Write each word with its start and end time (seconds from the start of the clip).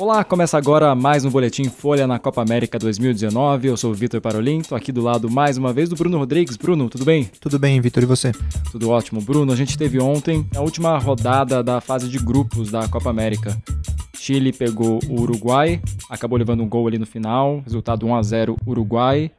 Olá, 0.00 0.24
começa 0.24 0.56
agora 0.56 0.94
mais 0.94 1.26
um 1.26 1.30
Boletim 1.30 1.64
Folha 1.64 2.06
na 2.06 2.18
Copa 2.18 2.40
América 2.40 2.78
2019. 2.78 3.68
Eu 3.68 3.76
sou 3.76 3.90
o 3.90 3.94
Vitor 3.94 4.18
Parolin, 4.18 4.62
tô 4.62 4.74
aqui 4.74 4.90
do 4.90 5.02
lado 5.02 5.30
mais 5.30 5.58
uma 5.58 5.74
vez 5.74 5.90
do 5.90 5.94
Bruno 5.94 6.16
Rodrigues. 6.16 6.56
Bruno, 6.56 6.88
tudo 6.88 7.04
bem? 7.04 7.30
Tudo 7.38 7.58
bem, 7.58 7.78
Vitor, 7.82 8.02
e 8.02 8.06
você? 8.06 8.32
Tudo 8.72 8.88
ótimo. 8.88 9.20
Bruno, 9.20 9.52
a 9.52 9.56
gente 9.56 9.76
teve 9.76 10.00
ontem 10.00 10.48
a 10.56 10.62
última 10.62 10.96
rodada 10.96 11.62
da 11.62 11.82
fase 11.82 12.08
de 12.08 12.16
grupos 12.16 12.70
da 12.70 12.88
Copa 12.88 13.10
América. 13.10 13.54
Chile 14.18 14.54
pegou 14.54 15.00
o 15.06 15.20
Uruguai, 15.20 15.82
acabou 16.08 16.38
levando 16.38 16.62
um 16.62 16.68
gol 16.68 16.86
ali 16.86 16.96
no 16.96 17.06
final, 17.06 17.60
resultado 17.62 18.06
1 18.06 18.14
a 18.14 18.22
0 18.22 18.56
Uruguai. 18.66 19.30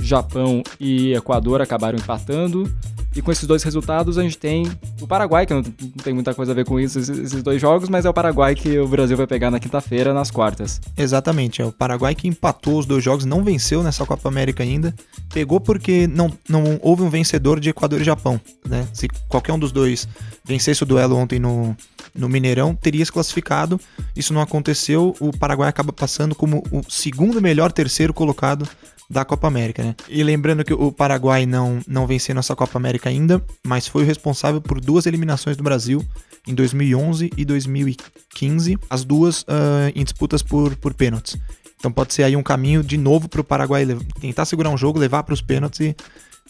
Japão 0.00 0.62
e 0.78 1.12
Equador 1.14 1.60
acabaram 1.60 1.98
empatando. 1.98 2.72
E 3.16 3.22
com 3.22 3.32
esses 3.32 3.46
dois 3.46 3.62
resultados 3.62 4.18
a 4.18 4.22
gente 4.22 4.38
tem 4.38 4.70
o 5.00 5.06
Paraguai, 5.06 5.44
que 5.44 5.52
não 5.52 5.62
tem 5.62 6.14
muita 6.14 6.34
coisa 6.34 6.52
a 6.52 6.54
ver 6.54 6.64
com 6.64 6.78
isso, 6.78 6.98
esses 6.98 7.42
dois 7.42 7.60
jogos, 7.60 7.88
mas 7.88 8.04
é 8.04 8.08
o 8.08 8.14
Paraguai 8.14 8.54
que 8.54 8.78
o 8.78 8.86
Brasil 8.86 9.16
vai 9.16 9.26
pegar 9.26 9.50
na 9.50 9.58
quinta-feira, 9.58 10.14
nas 10.14 10.30
quartas. 10.30 10.80
Exatamente, 10.96 11.60
é 11.60 11.64
o 11.64 11.72
Paraguai 11.72 12.14
que 12.14 12.28
empatou 12.28 12.78
os 12.78 12.86
dois 12.86 13.02
jogos, 13.02 13.24
não 13.24 13.42
venceu 13.42 13.82
nessa 13.82 14.04
Copa 14.06 14.28
América 14.28 14.62
ainda. 14.62 14.94
Pegou 15.32 15.58
porque 15.58 16.06
não, 16.06 16.32
não 16.48 16.78
houve 16.80 17.02
um 17.02 17.10
vencedor 17.10 17.58
de 17.58 17.70
Equador 17.70 18.00
e 18.00 18.04
Japão. 18.04 18.40
Né? 18.64 18.86
Se 18.92 19.08
qualquer 19.28 19.52
um 19.52 19.58
dos 19.58 19.72
dois 19.72 20.06
vencesse 20.44 20.82
o 20.82 20.86
duelo 20.86 21.16
ontem 21.16 21.38
no, 21.38 21.76
no 22.14 22.28
Mineirão, 22.28 22.74
teria 22.74 23.04
se 23.04 23.10
classificado. 23.10 23.80
Isso 24.14 24.32
não 24.32 24.40
aconteceu, 24.40 25.16
o 25.18 25.36
Paraguai 25.36 25.68
acaba 25.68 25.92
passando 25.92 26.34
como 26.34 26.62
o 26.70 26.82
segundo 26.88 27.40
melhor 27.40 27.72
terceiro 27.72 28.14
colocado 28.14 28.68
da 29.08 29.24
Copa 29.24 29.48
América, 29.48 29.82
né? 29.82 29.94
E 30.08 30.22
lembrando 30.22 30.64
que 30.64 30.72
o 30.72 30.92
Paraguai 30.92 31.46
não, 31.46 31.80
não 31.86 32.06
venceu 32.06 32.34
nossa 32.34 32.54
Copa 32.54 32.78
América 32.78 33.08
ainda, 33.08 33.42
mas 33.66 33.88
foi 33.88 34.02
o 34.02 34.06
responsável 34.06 34.60
por 34.60 34.80
duas 34.80 35.06
eliminações 35.06 35.56
do 35.56 35.62
Brasil 35.62 36.04
em 36.46 36.54
2011 36.54 37.30
e 37.36 37.44
2015, 37.44 38.78
as 38.88 39.04
duas 39.04 39.42
uh, 39.42 39.92
em 39.94 40.04
disputas 40.04 40.42
por, 40.42 40.76
por 40.76 40.94
pênaltis. 40.94 41.38
Então 41.78 41.92
pode 41.92 42.12
ser 42.12 42.24
aí 42.24 42.36
um 42.36 42.42
caminho 42.42 42.82
de 42.82 42.96
novo 42.96 43.28
para 43.28 43.40
o 43.40 43.44
Paraguai 43.44 43.86
tentar 44.20 44.44
segurar 44.44 44.70
um 44.70 44.76
jogo, 44.76 44.98
levar 44.98 45.22
para 45.22 45.34
os 45.34 45.40
pênaltis 45.40 45.80
e 45.80 45.96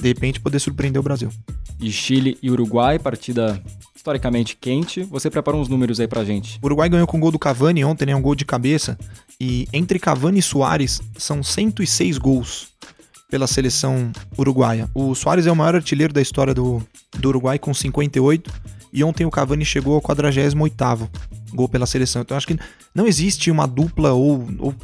de 0.00 0.08
repente 0.08 0.40
poder 0.40 0.58
surpreender 0.58 1.00
o 1.00 1.02
Brasil. 1.02 1.30
E 1.80 1.90
Chile 1.90 2.38
e 2.42 2.50
Uruguai, 2.50 2.98
partida 2.98 3.60
historicamente 3.94 4.56
quente. 4.60 5.02
Você 5.04 5.30
preparou 5.30 5.60
uns 5.60 5.68
números 5.68 6.00
aí 6.00 6.08
pra 6.08 6.24
gente. 6.24 6.58
O 6.62 6.66
Uruguai 6.66 6.88
ganhou 6.88 7.06
com 7.06 7.16
o 7.16 7.20
gol 7.20 7.30
do 7.30 7.38
Cavani 7.38 7.84
ontem, 7.84 8.06
né? 8.06 8.16
Um 8.16 8.22
gol 8.22 8.34
de 8.34 8.44
cabeça. 8.44 8.98
E 9.40 9.68
entre 9.72 9.98
Cavani 9.98 10.38
e 10.38 10.42
Soares 10.42 11.00
são 11.16 11.42
106 11.42 12.18
gols 12.18 12.68
pela 13.30 13.46
seleção 13.46 14.10
uruguaia. 14.38 14.88
O 14.94 15.14
Soares 15.14 15.46
é 15.46 15.52
o 15.52 15.56
maior 15.56 15.74
artilheiro 15.74 16.12
da 16.12 16.20
história 16.20 16.54
do, 16.54 16.82
do 17.18 17.28
Uruguai 17.28 17.58
com 17.58 17.74
58 17.74 18.50
e 18.92 19.04
ontem 19.04 19.26
o 19.26 19.30
Cavani 19.30 19.64
chegou 19.64 19.94
ao 19.94 20.02
48º 20.02 21.08
gol 21.52 21.68
pela 21.68 21.86
seleção. 21.86 22.22
Então 22.22 22.36
acho 22.36 22.46
que 22.46 22.58
não 22.94 23.06
existe 23.06 23.50
uma 23.50 23.66
dupla 23.66 24.12
ou, 24.12 24.48
ou 24.58 24.74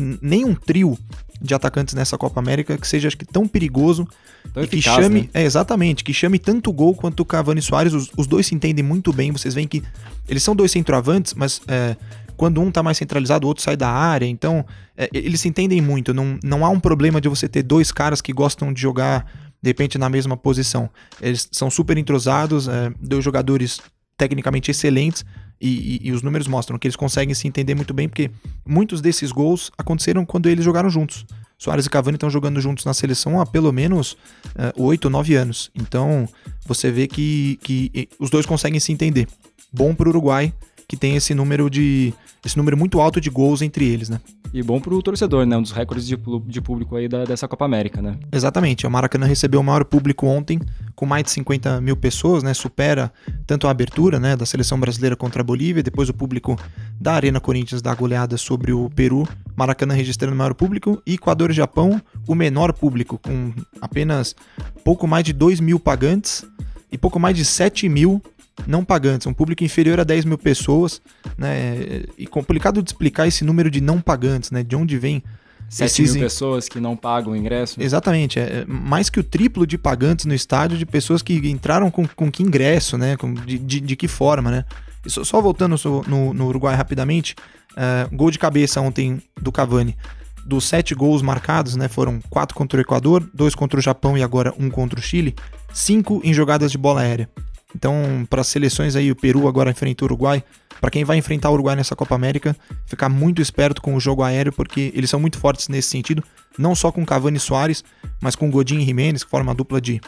nem 0.00 0.44
um 0.44 0.54
trio 0.54 0.98
de 1.40 1.54
atacantes 1.54 1.94
nessa 1.94 2.16
Copa 2.16 2.40
América 2.40 2.78
que 2.78 2.86
seja 2.86 3.08
acho 3.08 3.16
que 3.16 3.24
tão 3.24 3.48
perigoso 3.48 4.06
tão 4.52 4.62
e 4.62 4.66
eficaz, 4.66 4.96
que 4.96 5.02
chame, 5.02 5.20
né? 5.22 5.28
é 5.34 5.42
exatamente, 5.42 6.04
que 6.04 6.12
chame 6.12 6.38
tanto 6.38 6.72
gol 6.72 6.94
quanto 6.94 7.20
o 7.20 7.24
Cavani 7.24 7.60
e 7.60 7.62
Soares, 7.62 7.92
os, 7.92 8.10
os, 8.16 8.26
dois 8.26 8.46
se 8.46 8.54
entendem 8.54 8.84
muito 8.84 9.12
bem, 9.12 9.32
vocês 9.32 9.54
veem 9.54 9.66
que 9.66 9.82
eles 10.28 10.42
são 10.42 10.54
dois 10.54 10.70
centroavantes, 10.70 11.34
mas 11.34 11.60
é, 11.66 11.96
quando 12.36 12.60
um 12.60 12.70
tá 12.70 12.82
mais 12.82 12.96
centralizado, 12.96 13.46
o 13.46 13.48
outro 13.48 13.62
sai 13.62 13.76
da 13.76 13.88
área, 13.88 14.26
então 14.26 14.64
é, 14.96 15.08
eles 15.12 15.40
se 15.40 15.48
entendem 15.48 15.80
muito, 15.80 16.14
não, 16.14 16.38
não 16.42 16.64
há 16.64 16.68
um 16.68 16.80
problema 16.80 17.20
de 17.20 17.28
você 17.28 17.48
ter 17.48 17.62
dois 17.62 17.90
caras 17.90 18.20
que 18.20 18.32
gostam 18.32 18.72
de 18.72 18.80
jogar 18.80 19.26
de 19.60 19.70
repente 19.70 19.96
na 19.96 20.08
mesma 20.08 20.36
posição. 20.36 20.90
Eles 21.20 21.48
são 21.52 21.70
super 21.70 21.96
entrosados, 21.96 22.66
é, 22.66 22.92
dois 23.00 23.24
jogadores 23.24 23.80
tecnicamente 24.22 24.70
excelentes, 24.70 25.24
e, 25.60 25.68
e, 26.02 26.08
e, 26.08 26.12
os 26.12 26.22
números 26.22 26.46
mostram 26.46 26.78
que 26.78 26.86
eles 26.86 26.96
conseguem 26.96 27.34
se 27.34 27.46
entender 27.48 27.74
muito 27.74 27.92
bem, 27.92 28.08
porque 28.08 28.30
muitos 28.64 29.00
desses 29.00 29.32
gols 29.32 29.70
aconteceram 29.76 30.24
quando 30.24 30.48
eles 30.48 30.64
jogaram 30.64 30.88
juntos. 30.88 31.24
Soares 31.58 31.86
e 31.86 31.90
Cavani 31.90 32.16
estão 32.16 32.30
jogando 32.30 32.60
juntos 32.60 32.84
na 32.84 32.92
seleção 32.92 33.40
há 33.40 33.46
pelo 33.46 33.72
menos 33.72 34.12
uh, 34.12 34.72
ou 34.76 35.10
nove 35.10 35.36
anos. 35.36 35.70
Então 35.74 36.28
você 36.66 36.90
vê 36.90 37.06
que, 37.06 37.58
que 37.62 38.08
os 38.18 38.30
dois 38.30 38.44
conseguem 38.46 38.80
se 38.80 38.92
entender. 38.92 39.28
Bom 39.72 39.94
para 39.94 40.08
o 40.08 40.10
Uruguai, 40.10 40.52
que 40.92 40.96
tem 40.98 41.16
esse 41.16 41.34
número 41.34 41.70
de 41.70 42.12
esse 42.44 42.54
número 42.54 42.76
muito 42.76 43.00
alto 43.00 43.18
de 43.18 43.30
gols 43.30 43.62
entre 43.62 43.86
eles, 43.86 44.10
né? 44.10 44.20
E 44.52 44.62
bom 44.62 44.78
pro 44.78 45.00
torcedor, 45.02 45.46
né? 45.46 45.56
Um 45.56 45.62
dos 45.62 45.70
recordes 45.70 46.06
de, 46.06 46.18
de 46.46 46.60
público 46.60 46.96
aí 46.96 47.08
da, 47.08 47.24
dessa 47.24 47.48
Copa 47.48 47.64
América, 47.64 48.02
né? 48.02 48.18
Exatamente. 48.30 48.86
O 48.86 48.90
Maracanã 48.90 49.24
recebeu 49.24 49.60
o 49.60 49.64
maior 49.64 49.86
público 49.86 50.26
ontem, 50.26 50.60
com 50.94 51.06
mais 51.06 51.24
de 51.24 51.30
50 51.30 51.80
mil 51.80 51.96
pessoas, 51.96 52.42
né? 52.42 52.52
Supera 52.52 53.10
tanto 53.46 53.66
a 53.66 53.70
abertura, 53.70 54.20
né? 54.20 54.36
Da 54.36 54.44
seleção 54.44 54.78
brasileira 54.78 55.16
contra 55.16 55.40
a 55.40 55.44
Bolívia, 55.44 55.82
depois 55.82 56.10
o 56.10 56.12
público 56.14 56.58
da 57.00 57.14
Arena 57.14 57.40
Corinthians 57.40 57.80
da 57.80 57.94
goleada 57.94 58.36
sobre 58.36 58.70
o 58.70 58.90
Peru. 58.90 59.26
Maracanã 59.56 59.94
registrando 59.94 60.34
o 60.34 60.36
maior 60.36 60.52
público. 60.52 61.02
E 61.06 61.14
Equador 61.14 61.52
e 61.52 61.54
Japão, 61.54 61.98
o 62.28 62.34
menor 62.34 62.74
público, 62.74 63.16
com 63.16 63.54
apenas 63.80 64.36
pouco 64.84 65.06
mais 65.06 65.24
de 65.24 65.32
2 65.32 65.58
mil 65.58 65.80
pagantes 65.80 66.44
e 66.90 66.98
pouco 66.98 67.18
mais 67.18 67.34
de 67.34 67.46
7 67.46 67.88
mil 67.88 68.20
não 68.66 68.84
pagantes, 68.84 69.26
um 69.26 69.32
público 69.32 69.64
inferior 69.64 69.98
a 70.00 70.04
10 70.04 70.24
mil 70.24 70.38
pessoas, 70.38 71.00
né? 71.36 72.04
E 72.18 72.26
complicado 72.26 72.82
de 72.82 72.90
explicar 72.90 73.26
esse 73.26 73.44
número 73.44 73.70
de 73.70 73.80
não 73.80 74.00
pagantes, 74.00 74.50
né? 74.50 74.62
De 74.62 74.76
onde 74.76 74.98
vem 74.98 75.22
7 75.68 75.86
esses... 75.86 76.14
mil 76.14 76.24
pessoas 76.24 76.68
que 76.68 76.78
não 76.78 76.96
pagam 76.96 77.32
o 77.32 77.36
ingresso? 77.36 77.80
Exatamente, 77.82 78.38
é 78.38 78.64
mais 78.66 79.08
que 79.08 79.18
o 79.18 79.24
triplo 79.24 79.66
de 79.66 79.78
pagantes 79.78 80.26
no 80.26 80.34
estádio 80.34 80.76
de 80.76 80.84
pessoas 80.84 81.22
que 81.22 81.34
entraram 81.48 81.90
com, 81.90 82.06
com 82.06 82.30
que 82.30 82.42
ingresso, 82.42 82.98
né? 82.98 83.16
Com, 83.16 83.32
de, 83.32 83.58
de, 83.58 83.80
de 83.80 83.96
que 83.96 84.06
forma, 84.06 84.50
né? 84.50 84.64
E 85.04 85.10
só, 85.10 85.24
só 85.24 85.40
voltando 85.40 85.76
no, 86.06 86.34
no, 86.34 86.46
Uruguai 86.46 86.76
rapidamente, 86.76 87.34
uh, 87.72 88.14
gol 88.14 88.30
de 88.30 88.38
cabeça 88.38 88.80
ontem 88.80 89.20
do 89.40 89.50
Cavani. 89.50 89.96
Dos 90.44 90.64
sete 90.64 90.94
gols 90.94 91.22
marcados, 91.22 91.76
né, 91.76 91.86
foram 91.86 92.20
quatro 92.28 92.56
contra 92.56 92.76
o 92.76 92.80
Equador, 92.80 93.28
dois 93.32 93.54
contra 93.54 93.78
o 93.78 93.82
Japão 93.82 94.18
e 94.18 94.22
agora 94.24 94.52
um 94.58 94.68
contra 94.68 94.98
o 94.98 95.02
Chile, 95.02 95.36
cinco 95.72 96.20
em 96.24 96.34
jogadas 96.34 96.72
de 96.72 96.78
bola 96.78 97.00
aérea. 97.00 97.28
Então, 97.74 98.26
para 98.28 98.40
as 98.40 98.48
seleções 98.48 98.96
aí, 98.96 99.10
o 99.10 99.16
Peru 99.16 99.48
agora 99.48 99.70
enfrenta 99.70 100.04
o 100.04 100.06
Uruguai. 100.06 100.42
Para 100.80 100.90
quem 100.90 101.04
vai 101.04 101.16
enfrentar 101.16 101.50
o 101.50 101.54
Uruguai 101.54 101.76
nessa 101.76 101.94
Copa 101.94 102.14
América, 102.14 102.56
ficar 102.86 103.08
muito 103.08 103.40
esperto 103.40 103.80
com 103.80 103.94
o 103.94 104.00
jogo 104.00 104.22
aéreo, 104.22 104.52
porque 104.52 104.92
eles 104.94 105.08
são 105.08 105.20
muito 105.20 105.38
fortes 105.38 105.68
nesse 105.68 105.88
sentido, 105.88 106.22
não 106.58 106.74
só 106.74 106.90
com 106.90 107.06
Cavani 107.06 107.36
e 107.36 107.40
Soares, 107.40 107.84
mas 108.20 108.34
com 108.34 108.50
Godin 108.50 108.80
e 108.80 108.84
Jimenez, 108.84 109.24
que 109.24 109.30
forma 109.30 109.50
uma 109.50 109.54
dupla 109.54 109.80
de, 109.80 110.00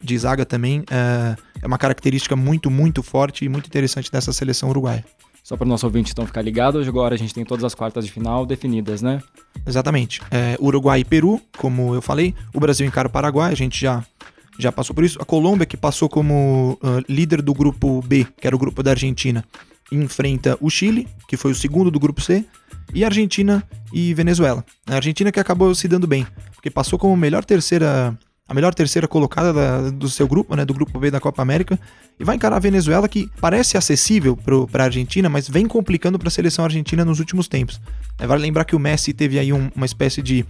de 0.00 0.18
zaga 0.18 0.46
também. 0.46 0.84
É, 0.90 1.36
é 1.62 1.66
uma 1.66 1.78
característica 1.78 2.34
muito, 2.34 2.70
muito 2.70 3.02
forte 3.02 3.44
e 3.44 3.48
muito 3.48 3.66
interessante 3.66 4.10
dessa 4.10 4.32
seleção 4.32 4.70
uruguaia. 4.70 5.04
Só 5.42 5.56
para 5.56 5.64
o 5.64 5.68
nosso 5.68 5.84
ouvinte 5.84 6.12
então 6.12 6.24
ficar 6.24 6.40
ligado, 6.40 6.78
hoje 6.78 6.88
agora 6.88 7.14
a 7.16 7.18
gente 7.18 7.34
tem 7.34 7.44
todas 7.44 7.64
as 7.64 7.74
quartas 7.74 8.06
de 8.06 8.12
final 8.12 8.46
definidas, 8.46 9.02
né? 9.02 9.20
Exatamente. 9.66 10.22
É, 10.30 10.56
Uruguai 10.60 11.00
e 11.00 11.04
Peru, 11.04 11.40
como 11.58 11.94
eu 11.94 12.00
falei. 12.00 12.34
O 12.54 12.60
Brasil 12.60 12.86
encara 12.86 13.08
o 13.08 13.10
Paraguai, 13.10 13.50
a 13.50 13.56
gente 13.56 13.80
já 13.80 14.04
já 14.58 14.70
passou 14.70 14.94
por 14.94 15.04
isso. 15.04 15.20
A 15.20 15.24
Colômbia, 15.24 15.66
que 15.66 15.76
passou 15.76 16.08
como 16.08 16.78
uh, 16.82 17.04
líder 17.08 17.42
do 17.42 17.54
grupo 17.54 18.02
B, 18.02 18.26
que 18.40 18.46
era 18.46 18.54
o 18.54 18.58
grupo 18.58 18.82
da 18.82 18.90
Argentina, 18.90 19.44
enfrenta 19.90 20.56
o 20.60 20.70
Chile, 20.70 21.08
que 21.28 21.36
foi 21.36 21.52
o 21.52 21.54
segundo 21.54 21.90
do 21.90 22.00
grupo 22.00 22.20
C, 22.20 22.44
e 22.94 23.04
Argentina 23.04 23.62
e 23.92 24.14
Venezuela. 24.14 24.64
A 24.86 24.96
Argentina 24.96 25.30
que 25.30 25.40
acabou 25.40 25.74
se 25.74 25.88
dando 25.88 26.06
bem, 26.06 26.26
porque 26.54 26.70
passou 26.70 26.98
como 26.98 27.16
melhor 27.16 27.44
terceira 27.44 28.16
a 28.48 28.54
melhor 28.54 28.74
terceira 28.74 29.08
colocada 29.08 29.52
da, 29.52 29.90
do 29.90 30.10
seu 30.10 30.28
grupo, 30.28 30.54
né, 30.54 30.64
do 30.64 30.74
grupo 30.74 30.98
B 30.98 31.10
da 31.10 31.18
Copa 31.18 31.40
América, 31.40 31.78
e 32.20 32.24
vai 32.24 32.36
encarar 32.36 32.56
a 32.56 32.58
Venezuela 32.58 33.08
que 33.08 33.30
parece 33.40 33.78
acessível 33.78 34.36
para 34.36 34.82
a 34.82 34.86
Argentina, 34.86 35.28
mas 35.28 35.48
vem 35.48 35.66
complicando 35.66 36.18
para 36.18 36.28
a 36.28 36.30
seleção 36.30 36.62
argentina 36.64 37.02
nos 37.02 37.18
últimos 37.18 37.48
tempos. 37.48 37.80
É, 38.18 38.26
vale 38.26 38.42
lembrar 38.42 38.64
que 38.64 38.76
o 38.76 38.78
Messi 38.78 39.14
teve 39.14 39.38
aí 39.38 39.52
um, 39.54 39.70
uma 39.74 39.86
espécie 39.86 40.20
de 40.20 40.44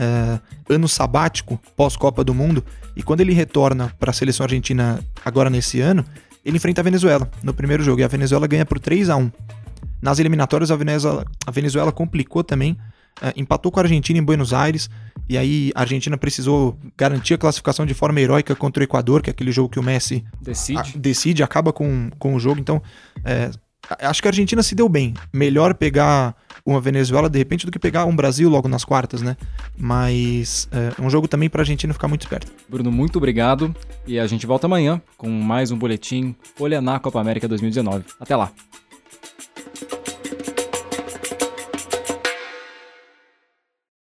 uh, 0.00 0.40
ano 0.72 0.88
sabático 0.88 1.60
pós-Copa 1.76 2.22
do 2.24 2.34
Mundo, 2.34 2.64
e 2.96 3.02
quando 3.02 3.20
ele 3.20 3.32
retorna 3.32 3.92
para 3.98 4.10
a 4.10 4.14
seleção 4.14 4.44
argentina 4.44 5.00
agora 5.24 5.50
nesse 5.50 5.80
ano, 5.80 6.04
ele 6.44 6.56
enfrenta 6.56 6.80
a 6.80 6.84
Venezuela 6.84 7.30
no 7.42 7.52
primeiro 7.52 7.82
jogo, 7.82 8.00
e 8.00 8.04
a 8.04 8.08
Venezuela 8.08 8.46
ganha 8.46 8.64
por 8.64 8.78
3 8.78 9.10
a 9.10 9.16
1 9.16 9.30
Nas 10.00 10.18
eliminatórias, 10.18 10.70
a 10.70 10.76
Venezuela, 10.76 11.24
a 11.46 11.50
Venezuela 11.50 11.92
complicou 11.92 12.42
também, 12.42 12.72
uh, 13.20 13.32
empatou 13.36 13.70
com 13.70 13.80
a 13.80 13.82
Argentina 13.82 14.18
em 14.18 14.22
Buenos 14.22 14.52
Aires, 14.52 14.88
e 15.28 15.36
aí 15.36 15.70
a 15.74 15.80
Argentina 15.80 16.16
precisou 16.16 16.78
garantir 16.96 17.34
a 17.34 17.38
classificação 17.38 17.84
de 17.84 17.92
forma 17.92 18.20
heróica 18.20 18.56
contra 18.56 18.80
o 18.80 18.84
Equador, 18.84 19.20
que 19.20 19.28
é 19.28 19.32
aquele 19.32 19.52
jogo 19.52 19.68
que 19.68 19.78
o 19.78 19.82
Messi 19.82 20.24
decide, 20.40 20.92
a, 20.94 20.98
decide 20.98 21.42
acaba 21.42 21.70
com, 21.70 22.08
com 22.18 22.34
o 22.34 22.40
jogo. 22.40 22.58
Então, 22.58 22.82
é, 23.22 23.50
acho 24.00 24.22
que 24.22 24.28
a 24.28 24.30
Argentina 24.30 24.62
se 24.62 24.74
deu 24.74 24.88
bem. 24.88 25.12
Melhor 25.30 25.74
pegar 25.74 26.34
uma 26.70 26.80
Venezuela 26.80 27.28
de 27.28 27.38
repente 27.38 27.64
do 27.64 27.72
que 27.72 27.78
pegar 27.78 28.04
um 28.04 28.14
Brasil 28.14 28.48
logo 28.50 28.68
nas 28.68 28.84
quartas, 28.84 29.22
né? 29.22 29.36
Mas 29.76 30.68
é 30.72 31.00
um 31.02 31.08
jogo 31.08 31.26
também 31.26 31.48
para 31.48 31.60
a 31.60 31.62
Argentina 31.62 31.92
ficar 31.92 32.08
muito 32.08 32.22
esperto. 32.22 32.52
Bruno, 32.68 32.92
muito 32.92 33.16
obrigado 33.16 33.74
e 34.06 34.18
a 34.18 34.26
gente 34.26 34.46
volta 34.46 34.66
amanhã 34.66 35.00
com 35.16 35.30
mais 35.30 35.70
um 35.70 35.78
boletim 35.78 36.34
Folha 36.56 36.80
na 36.80 36.98
Copa 36.98 37.20
América 37.20 37.48
2019. 37.48 38.04
Até 38.20 38.36
lá. 38.36 38.52